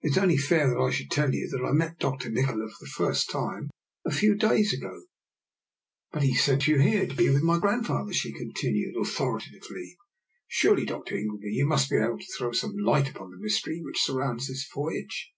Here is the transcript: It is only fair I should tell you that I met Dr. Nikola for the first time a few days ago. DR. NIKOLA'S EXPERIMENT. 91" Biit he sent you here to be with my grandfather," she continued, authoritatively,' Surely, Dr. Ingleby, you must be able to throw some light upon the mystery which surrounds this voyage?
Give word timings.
It 0.00 0.12
is 0.12 0.16
only 0.16 0.38
fair 0.38 0.80
I 0.80 0.90
should 0.90 1.10
tell 1.10 1.34
you 1.34 1.50
that 1.50 1.62
I 1.62 1.70
met 1.72 1.98
Dr. 1.98 2.30
Nikola 2.30 2.66
for 2.70 2.76
the 2.82 2.88
first 2.90 3.28
time 3.28 3.68
a 4.06 4.10
few 4.10 4.34
days 4.34 4.72
ago. 4.72 4.88
DR. 4.88 5.02
NIKOLA'S 6.14 6.14
EXPERIMENT. 6.14 6.14
91" 6.14 6.22
Biit 6.24 6.28
he 6.30 6.34
sent 6.34 6.66
you 6.68 6.80
here 6.80 7.06
to 7.06 7.14
be 7.14 7.28
with 7.28 7.42
my 7.42 7.58
grandfather," 7.58 8.12
she 8.14 8.32
continued, 8.32 8.94
authoritatively,' 8.96 9.98
Surely, 10.60 10.86
Dr. 10.86 11.16
Ingleby, 11.18 11.50
you 11.50 11.66
must 11.66 11.90
be 11.90 11.96
able 11.96 12.18
to 12.18 12.32
throw 12.38 12.52
some 12.52 12.74
light 12.78 13.10
upon 13.10 13.30
the 13.30 13.36
mystery 13.36 13.82
which 13.84 14.00
surrounds 14.02 14.48
this 14.48 14.66
voyage? 14.74 15.32